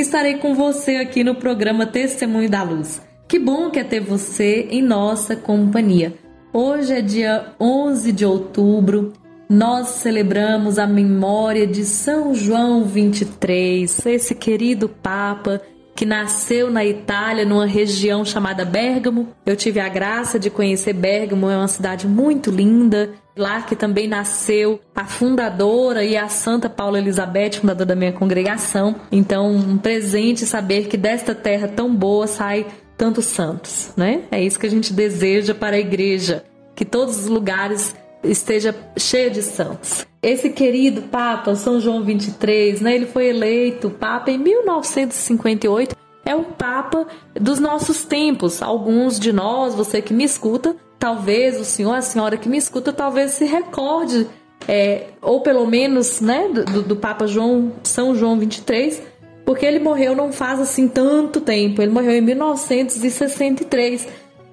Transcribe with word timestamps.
estarei 0.00 0.38
com 0.38 0.54
você 0.54 0.96
aqui 0.96 1.22
no 1.22 1.34
programa 1.34 1.86
Testemunho 1.86 2.48
da 2.48 2.62
Luz. 2.62 3.00
Que 3.28 3.38
bom 3.38 3.70
que 3.70 3.78
é 3.78 3.84
ter 3.84 4.00
você 4.00 4.68
em 4.70 4.82
nossa 4.82 5.36
companhia. 5.36 6.14
Hoje 6.52 6.92
é 6.92 7.00
dia 7.00 7.54
11 7.58 8.12
de 8.12 8.26
outubro, 8.26 9.12
nós 9.48 9.88
celebramos 9.88 10.78
a 10.78 10.86
memória 10.86 11.66
de 11.66 11.84
São 11.84 12.34
João 12.34 12.84
23, 12.84 14.06
esse 14.06 14.34
querido 14.34 14.88
Papa 14.88 15.60
que 15.94 16.06
nasceu 16.06 16.70
na 16.70 16.84
Itália, 16.84 17.44
numa 17.44 17.66
região 17.66 18.24
chamada 18.24 18.64
Bergamo. 18.64 19.28
Eu 19.44 19.56
tive 19.56 19.78
a 19.78 19.88
graça 19.88 20.38
de 20.38 20.50
conhecer 20.50 20.94
Bergamo, 20.94 21.50
é 21.50 21.56
uma 21.56 21.68
cidade 21.68 22.06
muito 22.06 22.50
linda. 22.50 23.10
Lá 23.36 23.62
que 23.62 23.74
também 23.74 24.06
nasceu 24.06 24.80
a 24.94 25.06
fundadora 25.06 26.04
e 26.04 26.16
a 26.16 26.28
Santa 26.28 26.68
Paula 26.68 26.98
Elizabeth, 26.98 27.52
fundadora 27.52 27.86
da 27.86 27.96
minha 27.96 28.12
congregação. 28.12 28.96
Então, 29.10 29.50
um 29.50 29.78
presente 29.78 30.44
saber 30.44 30.86
que 30.86 30.96
desta 30.96 31.34
terra 31.34 31.66
tão 31.66 31.94
boa 31.94 32.26
sai 32.26 32.66
tantos 32.96 33.24
santos, 33.26 33.92
né? 33.96 34.22
É 34.30 34.42
isso 34.42 34.58
que 34.58 34.66
a 34.66 34.70
gente 34.70 34.92
deseja 34.92 35.54
para 35.54 35.76
a 35.76 35.80
igreja, 35.80 36.44
que 36.74 36.84
todos 36.84 37.18
os 37.18 37.26
lugares 37.26 37.94
esteja 38.22 38.74
cheio 38.96 39.30
de 39.30 39.42
santos. 39.42 40.06
Esse 40.22 40.50
querido 40.50 41.02
Papa 41.02 41.56
São 41.56 41.80
João 41.80 42.04
23, 42.04 42.80
né? 42.80 42.94
Ele 42.94 43.06
foi 43.06 43.28
eleito 43.28 43.90
Papa 43.90 44.30
em 44.30 44.38
1958. 44.38 45.96
É 46.24 46.34
um 46.34 46.44
Papa 46.44 47.06
dos 47.34 47.58
nossos 47.58 48.04
tempos. 48.04 48.62
Alguns 48.62 49.18
de 49.18 49.32
nós, 49.32 49.74
você 49.74 50.00
que 50.00 50.14
me 50.14 50.24
escuta, 50.24 50.76
talvez 50.98 51.58
o 51.60 51.64
senhor, 51.64 51.94
a 51.94 52.02
senhora 52.02 52.36
que 52.36 52.48
me 52.48 52.56
escuta, 52.56 52.92
talvez 52.92 53.32
se 53.32 53.44
recorde, 53.44 54.28
é, 54.68 55.08
ou 55.20 55.40
pelo 55.40 55.66
menos, 55.66 56.20
né, 56.20 56.48
do, 56.48 56.82
do 56.82 56.96
Papa 56.96 57.26
João 57.26 57.72
São 57.82 58.14
João 58.14 58.38
23, 58.38 59.02
porque 59.44 59.66
ele 59.66 59.80
morreu 59.80 60.14
não 60.14 60.32
faz 60.32 60.60
assim 60.60 60.86
tanto 60.86 61.40
tempo. 61.40 61.82
Ele 61.82 61.90
morreu 61.90 62.12
em 62.12 62.20
1963 62.20 64.06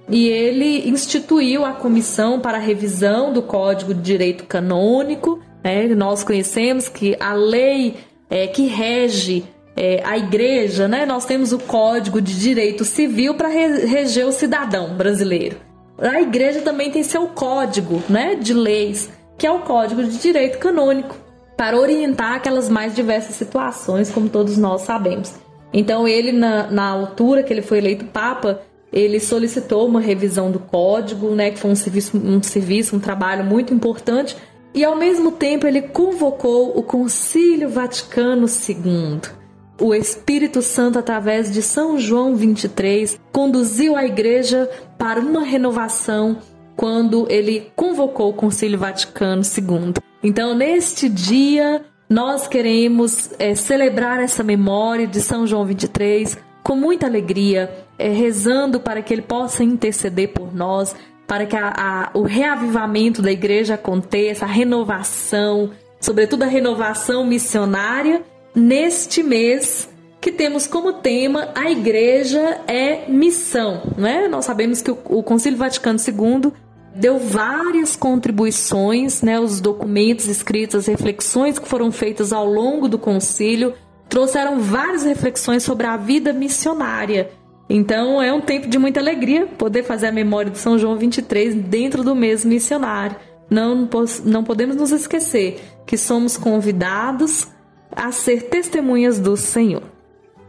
e 0.09 0.27
ele 0.27 0.89
instituiu 0.89 1.63
a 1.63 1.73
comissão 1.73 2.39
para 2.39 2.57
a 2.57 2.61
revisão 2.61 3.31
do 3.31 3.43
Código 3.43 3.93
de 3.93 4.01
Direito 4.01 4.45
Canônico. 4.45 5.39
Né? 5.63 5.87
Nós 5.89 6.23
conhecemos 6.23 6.89
que 6.89 7.15
a 7.19 7.33
lei 7.33 7.97
é, 8.29 8.47
que 8.47 8.65
rege 8.65 9.45
é, 9.75 10.01
a 10.03 10.17
igreja, 10.17 10.87
né? 10.87 11.05
nós 11.05 11.25
temos 11.25 11.53
o 11.53 11.59
Código 11.59 12.21
de 12.21 12.39
Direito 12.39 12.83
Civil 12.83 13.35
para 13.35 13.47
re 13.47 13.85
reger 13.85 14.27
o 14.27 14.31
cidadão 14.31 14.95
brasileiro. 14.95 15.57
A 15.97 16.21
igreja 16.21 16.61
também 16.61 16.91
tem 16.91 17.03
seu 17.03 17.27
código 17.27 18.01
né, 18.07 18.35
de 18.35 18.53
leis, 18.53 19.09
que 19.37 19.45
é 19.45 19.51
o 19.51 19.59
Código 19.59 20.03
de 20.03 20.17
Direito 20.17 20.57
Canônico, 20.57 21.15
para 21.57 21.77
orientar 21.77 22.35
aquelas 22.35 22.69
mais 22.69 22.95
diversas 22.95 23.35
situações, 23.35 24.09
como 24.09 24.29
todos 24.29 24.57
nós 24.57 24.81
sabemos. 24.81 25.33
Então, 25.73 26.07
ele, 26.07 26.31
na, 26.31 26.71
na 26.71 26.87
altura 26.87 27.43
que 27.43 27.51
ele 27.51 27.61
foi 27.61 27.79
eleito 27.79 28.05
Papa, 28.05 28.61
ele 28.91 29.19
solicitou 29.19 29.87
uma 29.87 29.99
revisão 29.99 30.49
do 30.49 30.59
código, 30.59 31.29
né, 31.35 31.51
que 31.51 31.59
foi 31.59 31.71
um 31.71 31.75
serviço, 31.75 32.17
um 32.17 32.41
serviço, 32.41 32.95
um 32.95 32.99
trabalho 32.99 33.43
muito 33.43 33.73
importante, 33.73 34.35
e 34.73 34.83
ao 34.83 34.95
mesmo 34.95 35.31
tempo 35.31 35.67
ele 35.67 35.81
convocou 35.81 36.77
o 36.77 36.83
Concílio 36.83 37.69
Vaticano 37.69 38.47
II. 38.47 39.38
O 39.79 39.95
Espírito 39.95 40.61
Santo, 40.61 40.99
através 40.99 41.49
de 41.49 41.61
São 41.61 41.97
João 41.97 42.35
23, 42.35 43.17
conduziu 43.31 43.95
a 43.95 44.05
igreja 44.05 44.69
para 44.97 45.21
uma 45.21 45.43
renovação 45.45 46.37
quando 46.75 47.25
ele 47.29 47.71
convocou 47.77 48.29
o 48.29 48.33
Concílio 48.33 48.77
Vaticano 48.77 49.41
II. 49.41 49.93
Então, 50.21 50.53
neste 50.53 51.07
dia, 51.07 51.85
nós 52.09 52.45
queremos 52.45 53.29
é, 53.39 53.55
celebrar 53.55 54.19
essa 54.19 54.43
memória 54.43 55.07
de 55.07 55.21
São 55.21 55.47
João 55.47 55.65
23 55.65 56.37
com 56.61 56.75
muita 56.75 57.05
alegria, 57.05 57.71
é, 57.97 58.09
rezando 58.09 58.81
para 58.81 59.01
que 59.01 59.13
ele 59.13 59.21
possa 59.21 59.63
interceder 59.63 60.33
por 60.33 60.53
nós, 60.53 60.93
para 61.25 61.45
que 61.45 61.55
a, 61.55 61.73
a, 61.77 62.09
o 62.13 62.23
reavivamento 62.23 63.21
da 63.21 63.31
igreja 63.31 63.75
aconteça, 63.75 64.43
a 64.43 64.47
renovação, 64.47 65.71
sobretudo 66.01 66.43
a 66.43 66.47
renovação 66.47 67.25
missionária, 67.25 68.23
neste 68.55 69.23
mês 69.23 69.89
que 70.21 70.31
temos 70.31 70.67
como 70.67 70.93
tema 70.93 71.49
a 71.55 71.71
igreja 71.71 72.61
é 72.67 73.09
missão, 73.09 73.93
né? 73.97 74.27
Nós 74.27 74.45
sabemos 74.45 74.81
que 74.81 74.91
o, 74.91 74.97
o 75.05 75.23
Concílio 75.23 75.57
Vaticano 75.57 75.97
II 75.99 76.51
deu 76.95 77.17
várias 77.17 77.95
contribuições, 77.95 79.21
né? 79.21 79.39
Os 79.39 79.61
documentos 79.61 80.27
escritos, 80.27 80.75
as 80.75 80.87
reflexões 80.87 81.57
que 81.57 81.67
foram 81.67 81.91
feitas 81.91 82.33
ao 82.33 82.45
longo 82.45 82.87
do 82.87 82.99
concílio 82.99 83.73
trouxeram 84.09 84.59
várias 84.59 85.03
reflexões 85.03 85.63
sobre 85.63 85.85
a 85.85 85.95
vida 85.95 86.33
missionária. 86.33 87.31
Então 87.69 88.21
é 88.21 88.33
um 88.33 88.41
tempo 88.41 88.67
de 88.67 88.79
muita 88.79 88.99
alegria 88.99 89.45
poder 89.45 89.83
fazer 89.83 90.07
a 90.07 90.11
memória 90.11 90.51
de 90.51 90.57
São 90.57 90.77
João 90.77 90.97
23 90.97 91.53
dentro 91.55 92.03
do 92.03 92.15
mês 92.15 92.43
missionário. 92.43 93.15
Não, 93.49 93.87
não 94.25 94.43
podemos 94.43 94.75
nos 94.75 94.91
esquecer 94.91 95.59
que 95.85 95.95
somos 95.95 96.35
convidados 96.35 97.47
a 97.95 98.11
ser 98.11 98.43
testemunhas 98.49 99.19
do 99.19 99.35
Senhor. 99.35 99.83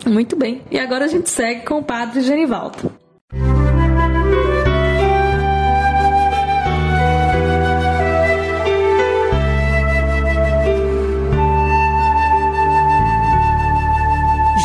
Muito 0.07 0.37
bem, 0.37 0.63
e 0.71 0.79
agora 0.79 1.05
a 1.05 1.09
gente 1.09 1.29
segue 1.29 1.65
com 1.65 1.79
o 1.79 1.85
Padre 1.85 2.23
Genivaldo. 2.23 2.93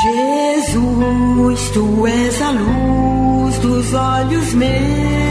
Jesus, 0.04 1.70
tu 1.72 2.08
és 2.08 2.42
a 2.42 2.52
luz 2.52 3.58
dos 3.60 3.94
olhos 3.94 4.54
meus. 4.54 5.25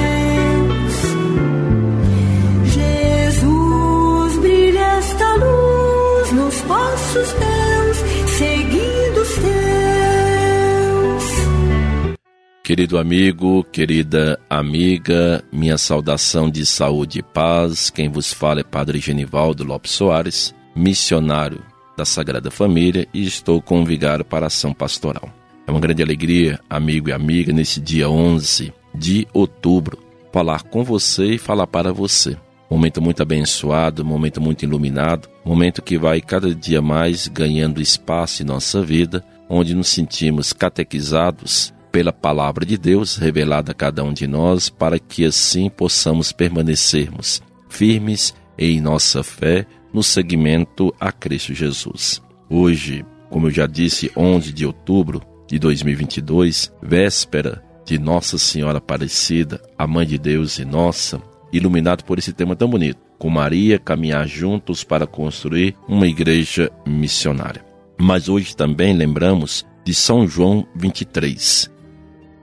Querido 12.75 12.99
amigo, 12.99 13.62
querida 13.71 14.37
amiga, 14.50 15.44
minha 15.53 15.79
saudação 15.79 16.50
de 16.50 16.67
saúde 16.67 17.21
e 17.21 17.23
paz. 17.23 17.88
Quem 17.88 18.09
vos 18.09 18.32
fala 18.32 18.62
é 18.62 18.65
Padre 18.65 18.99
Genivaldo 18.99 19.62
Lopes 19.62 19.93
Soares, 19.93 20.53
missionário 20.75 21.62
da 21.97 22.05
Sagrada 22.05 22.50
Família 22.50 23.06
e 23.15 23.25
estou 23.25 23.62
com 23.62 23.85
vigário 23.85 24.25
para 24.25 24.47
a 24.47 24.49
ação 24.49 24.75
pastoral. 24.75 25.31
É 25.65 25.71
uma 25.71 25.79
grande 25.79 26.03
alegria, 26.03 26.59
amigo 26.69 27.11
e 27.11 27.12
amiga, 27.12 27.53
nesse 27.53 27.81
dia 27.81 28.11
11 28.11 28.73
de 28.93 29.25
outubro, 29.32 29.97
falar 30.32 30.65
com 30.65 30.82
você 30.82 31.27
e 31.27 31.38
falar 31.38 31.69
para 31.69 31.93
você. 31.93 32.37
Momento 32.69 33.00
muito 33.00 33.23
abençoado, 33.23 34.05
momento 34.05 34.41
muito 34.41 34.65
iluminado, 34.65 35.29
momento 35.44 35.81
que 35.81 35.97
vai 35.97 36.20
cada 36.20 36.53
dia 36.53 36.82
mais 36.82 37.29
ganhando 37.29 37.81
espaço 37.81 38.43
em 38.43 38.47
nossa 38.47 38.82
vida, 38.82 39.25
onde 39.49 39.77
nos 39.77 39.87
sentimos 39.87 40.53
catequizados 40.53 41.73
pela 41.94 42.12
palavra 42.12 42.67
de 42.67 42.76
Deus 42.76 43.14
revelada 43.17 43.70
a 43.70 43.75
cada 43.75 44.02
um 44.02 44.12
de 44.12 44.26
nós, 44.26 44.69
para 44.69 44.99
que 44.99 45.25
assim 45.25 45.70
possamos 45.70 46.32
permanecermos 46.32 47.41
firmes 47.69 48.35
em 48.58 48.81
nossa 48.81 49.23
fé 49.23 49.64
no 49.93 50.02
seguimento 50.02 50.93
a 50.99 51.12
Cristo 51.12 51.55
Jesus. 51.55 52.20
Hoje, 52.50 53.06
como 53.31 53.46
eu 53.46 53.52
já 53.52 53.69
disse, 53.69 54.11
11 54.17 54.52
de 54.52 54.67
outubro 54.67 55.23
de 55.46 55.56
2022, 55.56 56.73
véspera 56.82 57.62
de 57.85 57.96
Nossa 57.96 58.38
Senhora 58.38 58.79
Aparecida, 58.79 59.62
a 59.79 59.87
Mãe 59.87 60.05
de 60.05 60.19
Deus 60.19 60.58
e 60.58 60.64
nossa, 60.64 61.23
iluminado 61.52 62.02
por 62.02 62.19
esse 62.19 62.32
tema 62.32 62.56
tão 62.56 62.69
bonito, 62.69 62.99
com 63.20 63.31
Maria 63.31 63.79
caminhar 63.79 64.26
juntos 64.26 64.82
para 64.82 65.06
construir 65.06 65.76
uma 65.87 66.08
igreja 66.08 66.73
missionária. 66.85 67.64
Mas 67.96 68.29
hoje 68.29 68.56
também 68.56 68.93
lembramos 68.93 69.64
de 69.85 69.94
São 69.94 70.26
João 70.26 70.67
23. 70.75 71.73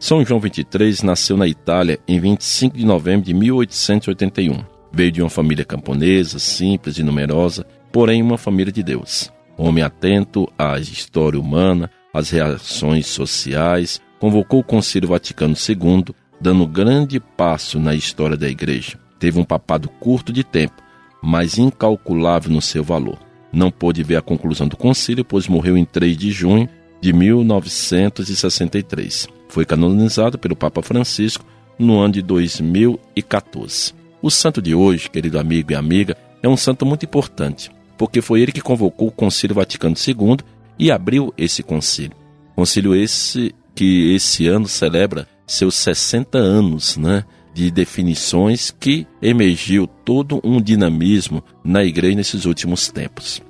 São 0.02 0.26
João 0.26 0.40
23 0.40 1.04
nasceu 1.04 1.38
na 1.38 1.48
Itália 1.48 2.00
em 2.08 2.20
25 2.20 2.76
de 2.76 2.84
novembro 2.84 3.24
de 3.24 3.36
1881. 3.36 4.66
Veio 4.92 5.12
de 5.12 5.22
uma 5.22 5.30
família 5.30 5.64
camponesa, 5.64 6.40
simples 6.40 6.98
e 6.98 7.04
numerosa, 7.04 7.68
porém 7.92 8.24
uma 8.24 8.40
família 8.40 8.74
de 8.74 8.82
Deus. 8.82 9.32
Homem 9.56 9.84
atento 9.84 10.52
à 10.58 10.80
história 10.80 11.40
humana, 11.40 11.88
às 12.12 12.32
reações 12.32 13.06
sociais, 13.06 14.02
convocou 14.20 14.62
o 14.62 14.64
Concílio 14.64 15.10
Vaticano 15.10 15.54
II, 15.54 16.06
dando 16.42 16.66
grande 16.66 17.20
passo 17.20 17.80
na 17.80 17.94
história 17.94 18.36
da 18.36 18.50
Igreja. 18.50 18.98
Teve 19.20 19.40
um 19.40 19.46
papado 19.46 19.88
curto 19.88 20.34
de 20.34 20.44
tempo, 20.44 20.82
mas 21.22 21.60
incalculável 21.60 22.52
no 22.52 22.60
seu 22.60 22.84
valor. 22.84 23.20
Não 23.54 23.70
pôde 23.70 24.02
ver 24.02 24.16
a 24.16 24.22
conclusão 24.22 24.68
do 24.68 24.76
concílio, 24.76 25.24
pois 25.24 25.48
morreu 25.48 25.78
em 25.78 25.86
3 25.86 26.18
de 26.18 26.32
junho 26.32 26.68
de 27.00 27.14
1963. 27.14 29.41
Foi 29.52 29.66
canonizado 29.66 30.40
pelo 30.40 30.56
Papa 30.56 30.82
Francisco 30.82 31.46
no 31.78 32.00
ano 32.00 32.14
de 32.14 32.22
2014. 32.22 33.94
O 34.22 34.32
santo 34.32 34.62
de 34.62 34.74
hoje, 34.74 35.10
querido 35.10 35.38
amigo 35.38 35.74
e 35.74 35.76
amiga, 35.76 36.16
é 36.42 36.48
um 36.48 36.56
santo 36.56 36.86
muito 36.86 37.04
importante, 37.06 37.70
porque 37.98 38.22
foi 38.22 38.40
ele 38.40 38.54
que 38.54 38.62
convocou 38.62 39.10
o 39.10 39.12
Concílio 39.12 39.54
Vaticano 39.54 39.94
II 39.94 40.38
e 40.80 40.90
abriu 40.90 41.34
esse 41.38 41.62
concílio. 41.62 42.16
Concílio 42.56 42.96
esse 42.96 43.54
que 43.76 44.16
esse 44.16 44.48
ano 44.48 44.70
celebra 44.70 45.28
seus 45.46 45.76
60 45.76 46.38
anos, 46.38 46.96
né? 46.96 47.26
De 47.54 47.70
definições 47.70 48.72
que 48.72 49.06
emergiu 49.22 49.86
todo 49.86 50.40
um 50.46 50.62
dinamismo 50.62 51.44
na 51.62 51.84
igreja 51.84 52.16
nesses 52.16 52.46
últimos 52.46 52.88
tempos. 52.88 53.42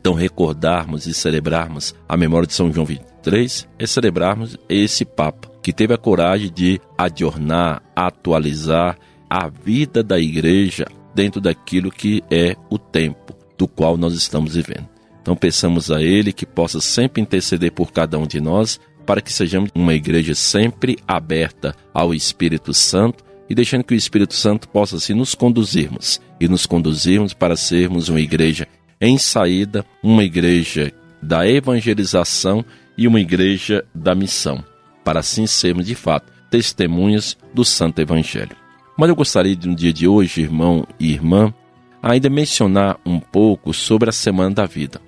Então, 0.00 0.14
recordarmos 0.14 1.08
e 1.08 1.12
celebrarmos 1.12 1.96
a 2.08 2.16
memória 2.16 2.46
de 2.46 2.54
São 2.54 2.72
João 2.72 2.86
23 2.86 3.68
é 3.76 3.86
celebrarmos 3.88 4.56
esse 4.68 5.04
Papa 5.04 5.47
que 5.68 5.72
teve 5.74 5.92
a 5.92 5.98
coragem 5.98 6.50
de 6.50 6.80
adornar, 6.96 7.82
atualizar 7.94 8.96
a 9.28 9.50
vida 9.50 10.02
da 10.02 10.18
igreja 10.18 10.86
dentro 11.14 11.42
daquilo 11.42 11.90
que 11.90 12.24
é 12.30 12.56
o 12.70 12.78
tempo 12.78 13.36
do 13.58 13.68
qual 13.68 13.98
nós 13.98 14.14
estamos 14.14 14.54
vivendo. 14.54 14.88
Então 15.20 15.36
peçamos 15.36 15.90
a 15.90 16.00
Ele 16.00 16.32
que 16.32 16.46
possa 16.46 16.80
sempre 16.80 17.20
interceder 17.20 17.70
por 17.70 17.92
cada 17.92 18.18
um 18.18 18.26
de 18.26 18.40
nós, 18.40 18.80
para 19.04 19.20
que 19.20 19.30
sejamos 19.30 19.68
uma 19.74 19.92
igreja 19.92 20.34
sempre 20.34 20.96
aberta 21.06 21.76
ao 21.92 22.14
Espírito 22.14 22.72
Santo 22.72 23.22
e 23.46 23.54
deixando 23.54 23.84
que 23.84 23.92
o 23.92 23.94
Espírito 23.94 24.32
Santo 24.32 24.70
possa 24.70 24.96
assim 24.96 25.12
nos 25.12 25.34
conduzirmos 25.34 26.18
e 26.40 26.48
nos 26.48 26.64
conduzirmos 26.64 27.34
para 27.34 27.56
sermos 27.56 28.08
uma 28.08 28.22
igreja 28.22 28.66
em 28.98 29.18
saída, 29.18 29.84
uma 30.02 30.24
igreja 30.24 30.90
da 31.20 31.46
evangelização 31.46 32.64
e 32.96 33.06
uma 33.06 33.20
igreja 33.20 33.84
da 33.94 34.14
missão, 34.14 34.64
para 35.08 35.20
assim 35.20 35.46
sermos 35.46 35.86
de 35.86 35.94
fato 35.94 36.30
testemunhas 36.50 37.34
do 37.54 37.64
Santo 37.64 37.98
Evangelho. 37.98 38.54
Mas 38.94 39.08
eu 39.08 39.16
gostaria 39.16 39.56
no 39.64 39.74
dia 39.74 39.90
de 39.90 40.06
hoje, 40.06 40.42
irmão 40.42 40.86
e 41.00 41.10
irmã, 41.10 41.54
ainda 42.02 42.28
mencionar 42.28 43.00
um 43.06 43.18
pouco 43.18 43.72
sobre 43.72 44.10
a 44.10 44.12
Semana 44.12 44.54
da 44.54 44.66
Vida. 44.66 45.00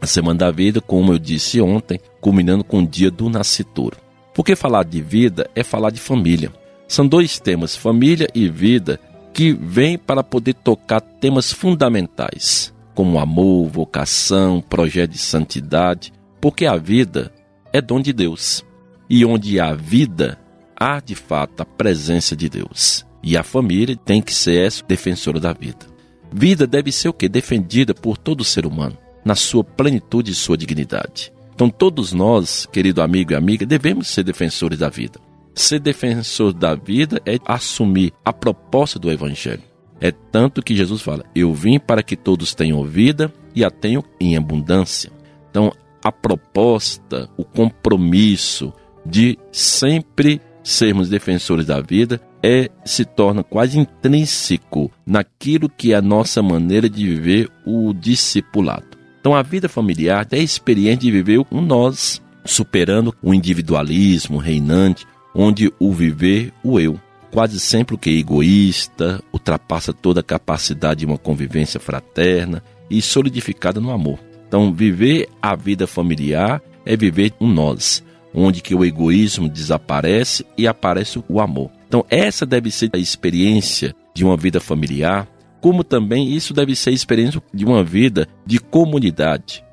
A 0.00 0.06
Semana 0.06 0.38
da 0.38 0.50
Vida, 0.52 0.80
como 0.80 1.12
eu 1.12 1.18
disse 1.18 1.60
ontem, 1.60 1.98
culminando 2.20 2.62
com 2.62 2.82
o 2.82 2.86
dia 2.86 3.10
do 3.10 3.28
nascituro. 3.28 3.96
Porque 4.32 4.54
falar 4.54 4.84
de 4.84 5.02
vida 5.02 5.50
é 5.56 5.64
falar 5.64 5.90
de 5.90 5.98
família. 5.98 6.52
São 6.86 7.04
dois 7.04 7.40
temas, 7.40 7.74
família 7.74 8.28
e 8.32 8.48
vida, 8.48 9.00
que 9.34 9.52
vêm 9.52 9.98
para 9.98 10.22
poder 10.22 10.54
tocar 10.54 11.00
temas 11.00 11.52
fundamentais, 11.52 12.72
como 12.94 13.18
amor, 13.18 13.66
vocação, 13.66 14.60
projeto 14.60 15.10
de 15.10 15.18
santidade, 15.18 16.12
porque 16.40 16.64
a 16.64 16.76
vida 16.76 17.32
é 17.72 17.80
dom 17.80 18.00
de 18.00 18.12
Deus. 18.12 18.67
E 19.08 19.24
onde 19.24 19.58
há 19.58 19.74
vida, 19.74 20.38
há 20.76 21.00
de 21.00 21.14
fato 21.14 21.60
a 21.60 21.64
presença 21.64 22.36
de 22.36 22.48
Deus. 22.48 23.06
E 23.22 23.36
a 23.36 23.42
família 23.42 23.96
tem 23.96 24.22
que 24.22 24.34
ser 24.34 24.66
essa 24.66 24.84
defensora 24.86 25.40
da 25.40 25.52
vida. 25.52 25.86
Vida 26.32 26.66
deve 26.66 26.92
ser 26.92 27.08
o 27.08 27.12
que? 27.12 27.28
Defendida 27.28 27.94
por 27.94 28.18
todo 28.18 28.44
ser 28.44 28.66
humano, 28.66 28.96
na 29.24 29.34
sua 29.34 29.64
plenitude 29.64 30.32
e 30.32 30.34
sua 30.34 30.56
dignidade. 30.56 31.32
Então, 31.54 31.70
todos 31.70 32.12
nós, 32.12 32.66
querido 32.66 33.02
amigo 33.02 33.32
e 33.32 33.34
amiga, 33.34 33.66
devemos 33.66 34.08
ser 34.08 34.22
defensores 34.22 34.78
da 34.78 34.88
vida. 34.88 35.18
Ser 35.54 35.80
defensor 35.80 36.52
da 36.52 36.76
vida 36.76 37.20
é 37.26 37.38
assumir 37.44 38.12
a 38.24 38.32
proposta 38.32 38.98
do 38.98 39.10
Evangelho. 39.10 39.62
É 40.00 40.12
tanto 40.12 40.62
que 40.62 40.76
Jesus 40.76 41.02
fala: 41.02 41.24
Eu 41.34 41.52
vim 41.52 41.80
para 41.80 42.02
que 42.02 42.16
todos 42.16 42.54
tenham 42.54 42.84
vida 42.84 43.32
e 43.54 43.64
a 43.64 43.70
tenham 43.70 44.04
em 44.20 44.36
abundância. 44.36 45.10
Então, 45.50 45.72
a 46.04 46.12
proposta, 46.12 47.28
o 47.36 47.44
compromisso 47.44 48.72
de 49.08 49.38
sempre 49.50 50.40
sermos 50.62 51.08
defensores 51.08 51.66
da 51.66 51.80
vida 51.80 52.20
é 52.42 52.68
se 52.84 53.04
torna 53.04 53.42
quase 53.42 53.78
intrínseco 53.78 54.90
naquilo 55.06 55.68
que 55.68 55.92
é 55.92 55.96
a 55.96 56.02
nossa 56.02 56.42
maneira 56.42 56.88
de 56.88 57.06
viver 57.06 57.50
o 57.66 57.92
discipulado. 57.92 58.98
Então 59.20 59.34
a 59.34 59.42
vida 59.42 59.68
familiar 59.68 60.26
é 60.30 60.36
a 60.36 60.42
experiência 60.42 61.00
de 61.00 61.10
viver 61.10 61.42
com 61.44 61.60
nós, 61.60 62.22
superando 62.44 63.14
o 63.22 63.34
individualismo 63.34 64.38
reinante, 64.38 65.06
onde 65.34 65.72
o 65.78 65.92
viver 65.92 66.52
o 66.62 66.78
eu, 66.78 67.00
quase 67.30 67.58
sempre 67.58 67.94
o 67.94 67.98
que 67.98 68.10
é 68.10 68.14
egoísta, 68.14 69.22
ultrapassa 69.32 69.92
toda 69.92 70.20
a 70.20 70.24
capacidade 70.24 71.00
de 71.00 71.06
uma 71.06 71.18
convivência 71.18 71.80
fraterna 71.80 72.62
e 72.90 73.02
solidificada 73.02 73.80
no 73.80 73.90
amor. 73.90 74.18
Então 74.46 74.72
viver 74.72 75.28
a 75.42 75.54
vida 75.56 75.86
familiar 75.86 76.62
é 76.86 76.96
viver 76.96 77.32
um 77.40 77.48
nós, 77.48 78.02
onde 78.34 78.60
que 78.60 78.74
o 78.74 78.84
egoísmo 78.84 79.48
desaparece 79.48 80.44
e 80.56 80.66
aparece 80.66 81.22
o 81.28 81.40
amor. 81.40 81.70
Então, 81.86 82.04
essa 82.10 82.44
deve 82.44 82.70
ser 82.70 82.90
a 82.92 82.98
experiência 82.98 83.94
de 84.14 84.24
uma 84.24 84.36
vida 84.36 84.60
familiar, 84.60 85.26
como 85.60 85.82
também 85.82 86.32
isso 86.32 86.52
deve 86.52 86.76
ser 86.76 86.90
a 86.90 86.92
experiência 86.92 87.42
de 87.52 87.64
uma 87.64 87.82
vida 87.82 88.28
de 88.44 88.58
comunidade. 88.58 89.64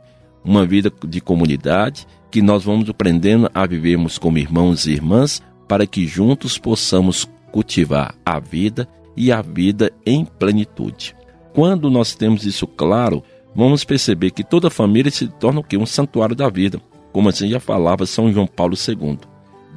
Uma 0.44 0.66
vida 0.66 0.92
de 1.08 1.20
comunidade 1.20 2.08
que 2.32 2.42
nós 2.42 2.64
vamos 2.64 2.90
aprendendo 2.90 3.50
a 3.54 3.66
vivermos 3.66 4.18
como 4.18 4.38
irmãos 4.38 4.86
e 4.86 4.92
irmãs 4.92 5.42
para 5.68 5.88
que 5.88 6.06
juntos 6.06 6.58
possamos 6.58 7.28
cultivar 7.52 8.16
a 8.26 8.40
vida 8.40 8.88
e 9.16 9.32
a 9.32 9.42
vida 9.42 9.92
em 10.06 10.26
plenitude. 10.26 11.16
Quando 11.54 11.90
nós 11.90 12.14
temos 12.14 12.46
isso 12.46 12.68
claro, 12.68 13.24
vamos 13.56 13.84
perceber 13.84 14.32
que 14.32 14.44
toda 14.44 14.70
família 14.70 15.10
se 15.10 15.28
torna 15.28 15.62
o 15.62 15.64
quê? 15.64 15.78
Um 15.78 15.86
santuário 15.86 16.36
da 16.36 16.50
vida, 16.50 16.82
como 17.16 17.30
assim 17.30 17.48
já 17.48 17.62
falava 17.62 18.06
São 18.06 18.30
João 18.30 18.46
Paulo 18.46 18.76
II 18.76 19.18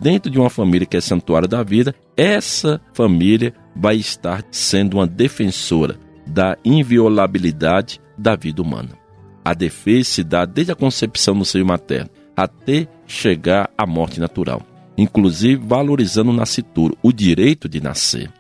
dentro 0.01 0.29
de 0.29 0.41
uma 0.41 0.51
família 0.51 0.85
que 0.85 0.97
é 0.97 1.01
santuário 1.01 1.47
da 1.47 1.63
vida, 1.63 1.95
essa 2.17 2.81
família 2.93 3.55
vai 3.77 3.95
estar 3.95 4.45
sendo 4.51 4.95
uma 4.95 5.07
defensora 5.07 6.01
da 6.27 6.59
inviolabilidade 6.65 8.01
da 8.19 8.35
vida 8.35 8.61
humana. 8.61 8.89
A 9.45 9.55
defesa 9.55 10.11
se 10.11 10.25
dá 10.25 10.45
desde 10.45 10.73
a 10.73 10.75
concepção 10.75 11.33
no 11.33 11.45
seio 11.45 11.65
materno 11.65 12.11
até 12.37 12.89
chegar 13.07 13.71
à 13.79 13.87
morte 13.87 14.19
natural, 14.19 14.61
inclusive 14.97 15.65
valorizando 15.65 16.31
o 16.31 16.35
nascituro, 16.35 16.99
o 17.05 17.13
direito 17.13 17.69
de 17.69 17.81
nascer, 17.81 18.33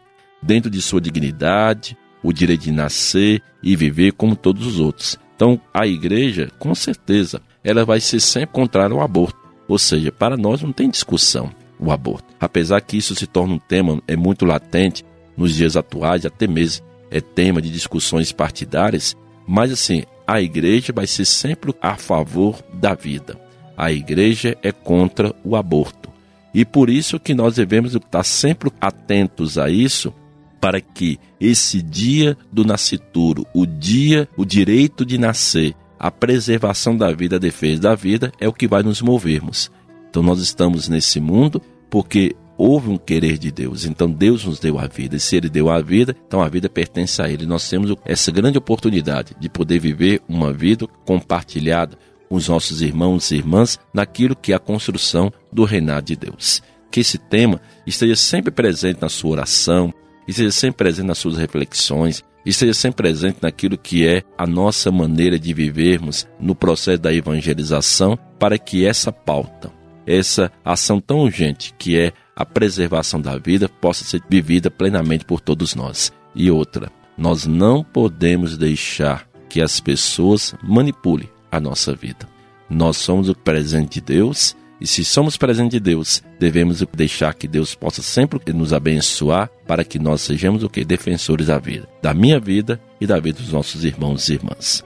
dentro 0.43 0.69
de 0.69 0.83
sua 0.83 1.01
dignidade, 1.01 1.97
o 2.21 2.33
direito 2.33 2.65
de 2.65 2.73
nascer 2.73 3.41
e 3.63 3.77
viver 3.77 4.15
como 4.15 4.35
todos 4.35 4.67
os 4.67 4.81
outros. 4.81 5.17
Então, 5.37 5.61
a 5.73 5.87
igreja, 5.87 6.51
com 6.59 6.75
certeza, 6.75 7.41
ela 7.69 7.85
vai 7.85 8.01
ser 8.01 8.21
sempre 8.21 8.55
contrária 8.55 8.95
ao 8.95 9.03
aborto 9.03 9.49
ou 9.69 9.79
seja, 9.79 10.11
para 10.11 10.37
nós 10.37 10.63
não 10.63 10.73
tem 10.73 10.89
discussão 10.89 11.51
o 11.79 11.93
aborto. 11.93 12.35
Apesar 12.41 12.81
que 12.81 12.97
isso 12.97 13.15
se 13.15 13.27
torna 13.27 13.55
um 13.55 13.59
tema 13.59 14.03
é 14.09 14.17
muito 14.17 14.47
latente 14.47 15.05
nos 15.37 15.55
dias 15.55 15.77
atuais, 15.77 16.25
até 16.25 16.47
mesmo 16.47 16.85
é 17.11 17.21
tema 17.21 17.61
de 17.61 17.71
discussões 17.71 18.33
partidárias, 18.33 19.15
Mas 19.47 19.73
assim, 19.73 20.03
a 20.27 20.43
igreja 20.43 20.93
vai 20.93 21.07
ser 21.07 21.25
sempre 21.25 21.75
a 21.81 21.97
favor 21.97 22.63
da 22.75 22.95
vida. 22.95 23.39
A 23.75 23.91
igreja 23.91 24.59
é 24.63 24.71
contra 24.71 25.35
o 25.43 25.57
aborto. 25.57 26.11
E 26.53 26.67
por 26.67 26.91
isso 26.91 27.19
que 27.19 27.33
nós 27.33 27.55
devemos 27.55 27.95
estar 27.95 28.25
sempre 28.25 28.71
atentos 28.79 29.57
a 29.57 29.71
isso, 29.71 30.13
para 30.61 30.83
que 30.83 31.19
esse 31.41 31.81
dia 31.81 32.37
do 32.53 32.63
nascituro, 32.63 33.47
o 33.55 33.65
dia, 33.65 34.29
o 34.37 34.45
direito 34.45 35.07
de 35.07 35.17
nascer, 35.17 35.75
a 35.99 36.11
preservação 36.11 36.97
da 36.97 37.13
vida, 37.13 37.37
a 37.37 37.41
defesa 37.41 37.83
da 37.83 37.95
vida, 37.95 38.33
é 38.41 38.49
o 38.49 38.53
que 38.53 38.69
vai 38.69 38.83
nos 38.83 39.03
movermos. 39.03 39.71
Então 40.09 40.23
nós 40.23 40.41
estamos 40.41 40.89
nesse 40.89 41.21
mundo 41.21 41.61
porque 41.91 42.35
houve 42.57 42.91
um 42.91 42.99
querer 42.99 43.39
de 43.39 43.51
Deus. 43.51 43.85
Então 43.85 44.11
Deus 44.11 44.45
nos 44.45 44.59
deu 44.59 44.79
a 44.79 44.87
vida. 44.87 45.17
E 45.17 45.21
se 45.21 45.37
Ele 45.37 45.49
deu 45.49 45.71
a 45.71 45.81
vida, 45.81 46.17
então 46.27 46.43
a 46.43 46.49
vida 46.49 46.69
pertence 46.69 47.23
a 47.23 47.29
Ele. 47.29 47.47
Nós 47.47 47.69
temos 47.69 47.95
essa 48.05 48.31
grande 48.33 48.59
oportunidade 48.59 49.35
de 49.39 49.49
poder 49.49 49.79
viver 49.79 50.21
uma 50.29 50.53
vida 50.53 50.87
compartilhada 51.05 51.97
com 52.29 52.35
os 52.35 52.49
nossos 52.49 52.83
irmãos 52.83 53.31
e 53.31 53.37
irmãs 53.37 53.79
naquilo 53.95 54.37
que 54.37 54.53
é 54.53 54.57
a 54.57 54.61
construção 54.61 55.33
do 55.53 55.65
reinado 55.65 56.07
de 56.07 56.17
Deus. 56.17 56.63
Que 56.91 57.01
esse 57.01 57.19
tema 57.19 57.61
esteja 57.87 58.17
sempre 58.17 58.51
presente 58.51 59.01
na 59.01 59.09
sua 59.09 59.31
oração, 59.31 59.93
esteja 60.27 60.51
sempre 60.51 60.79
presente 60.79 61.07
nas 61.07 61.19
suas 61.19 61.37
reflexões, 61.37 62.25
esteja 62.45 62.75
sempre 62.75 63.03
presente 63.03 63.39
naquilo 63.43 63.77
que 63.77 64.07
é 64.07 64.23
a 64.37 64.47
nossa 64.47 64.91
maneira 64.91 65.39
de 65.39 65.53
vivermos 65.53 66.27
no 66.41 66.55
processo 66.55 67.01
da 67.01 67.13
evangelização, 67.13 68.19
para 68.39 68.59
que 68.59 68.87
essa 68.87 69.13
pauta, 69.13 69.71
essa 70.07 70.51
ação 70.65 71.01
tão 71.01 71.21
urgente 71.21 71.75
que 71.79 71.99
é 71.99 72.13
a 72.35 72.45
preservação 72.45 73.21
da 73.21 73.37
vida 73.37 73.69
possa 73.69 74.05
ser 74.05 74.23
vivida 74.29 74.71
plenamente 74.71 75.25
por 75.25 75.41
todos 75.41 75.75
nós. 75.75 76.13
E 76.35 76.51
outra, 76.51 76.91
nós 77.17 77.47
não 77.47 77.83
podemos 77.83 78.57
deixar 78.57 79.29
que 79.49 79.61
as 79.61 79.81
pessoas 79.81 80.55
manipulem 80.63 81.29
a 81.51 81.59
nossa 81.59 81.95
vida. 81.95 82.29
Nós 82.71 82.97
somos 82.99 83.29
o 83.29 83.35
presente 83.35 83.95
de 83.95 84.07
Deus 84.15 84.57
e 84.81 84.87
se 84.87 85.05
somos 85.05 85.37
presente 85.37 85.73
de 85.73 85.81
Deus, 85.81 86.23
devemos 86.39 86.85
deixar 86.95 87.35
que 87.35 87.49
Deus 87.49 87.75
possa 87.75 88.03
sempre 88.03 88.41
nos 88.53 88.73
abençoar 88.73 89.51
para 89.67 89.85
que 89.85 89.99
nós 89.99 90.21
sejamos 90.21 90.63
o 90.63 90.69
que 90.69 90.85
defensores 90.85 91.49
da 91.49 91.59
vida, 91.59 91.89
da 92.03 92.15
minha 92.15 92.39
vida 92.39 92.81
e 93.01 93.07
da 93.07 93.19
vida 93.19 93.39
dos 93.39 93.53
nossos 93.53 93.85
irmãos 93.85 94.29
e 94.29 94.35
irmãs. 94.35 94.85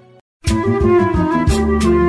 Música 0.48 2.01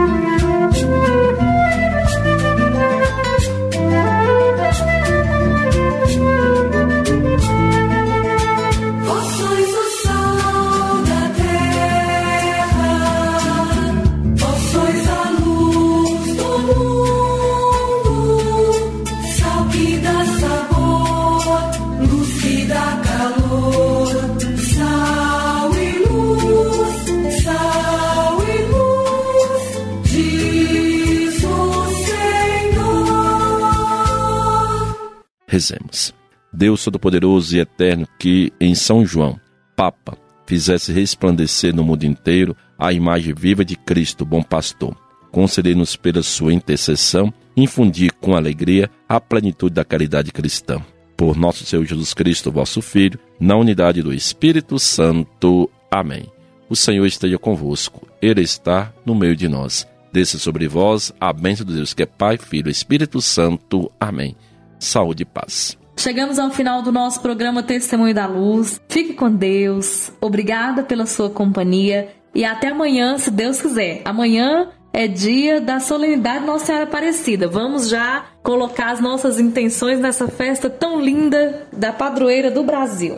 Rezemos. 35.53 36.15
Deus 36.51 36.83
Todo-Poderoso 36.83 37.55
e 37.55 37.59
Eterno, 37.59 38.07
que 38.17 38.51
em 38.59 38.73
São 38.73 39.05
João, 39.05 39.39
Papa, 39.75 40.17
fizesse 40.47 40.91
resplandecer 40.91 41.75
no 41.75 41.83
mundo 41.83 42.05
inteiro 42.05 42.57
a 42.77 42.91
imagem 42.91 43.35
viva 43.35 43.63
de 43.63 43.75
Cristo, 43.75 44.25
bom 44.25 44.41
pastor. 44.41 44.97
Concedei-nos 45.31 45.95
pela 45.95 46.23
sua 46.23 46.51
intercessão, 46.51 47.31
infundir 47.55 48.13
com 48.13 48.35
alegria 48.35 48.89
a 49.07 49.21
plenitude 49.21 49.75
da 49.75 49.85
caridade 49.85 50.31
cristã. 50.31 50.81
Por 51.15 51.37
nosso 51.37 51.63
Senhor 51.65 51.85
Jesus 51.85 52.15
Cristo, 52.15 52.51
vosso 52.51 52.81
Filho, 52.81 53.19
na 53.39 53.55
unidade 53.55 54.01
do 54.01 54.11
Espírito 54.11 54.79
Santo. 54.79 55.69
Amém. 55.91 56.25
O 56.67 56.75
Senhor 56.75 57.05
esteja 57.05 57.37
convosco, 57.37 58.07
Ele 58.19 58.41
está 58.41 58.91
no 59.05 59.13
meio 59.13 59.35
de 59.35 59.47
nós. 59.47 59.87
Desça 60.11 60.39
sobre 60.39 60.67
vós 60.67 61.13
a 61.19 61.31
bênção 61.31 61.63
de 61.63 61.75
Deus 61.75 61.93
que 61.93 62.01
é 62.01 62.07
Pai, 62.07 62.39
Filho 62.39 62.69
e 62.69 62.71
Espírito 62.71 63.21
Santo. 63.21 63.91
Amém 63.99 64.35
saúde 64.85 65.23
e 65.23 65.25
paz. 65.25 65.77
Chegamos 65.95 66.39
ao 66.39 66.49
final 66.49 66.81
do 66.81 66.91
nosso 66.91 67.21
programa 67.21 67.61
Testemunho 67.61 68.13
da 68.13 68.25
Luz. 68.25 68.81
Fique 68.89 69.13
com 69.13 69.31
Deus. 69.31 70.11
Obrigada 70.19 70.83
pela 70.83 71.05
sua 71.05 71.29
companhia 71.29 72.09
e 72.33 72.43
até 72.43 72.69
amanhã, 72.69 73.17
se 73.17 73.29
Deus 73.29 73.61
quiser. 73.61 74.01
Amanhã 74.03 74.69
é 74.91 75.07
dia 75.07 75.61
da 75.61 75.79
solenidade 75.79 76.45
Nossa 76.45 76.65
Senhora 76.65 76.85
Aparecida. 76.85 77.47
Vamos 77.47 77.89
já 77.89 78.25
colocar 78.41 78.91
as 78.91 78.99
nossas 78.99 79.39
intenções 79.39 79.99
nessa 79.99 80.27
festa 80.27 80.69
tão 80.69 80.99
linda 80.99 81.67
da 81.71 81.93
padroeira 81.93 82.51
do 82.51 82.63
Brasil. 82.63 83.17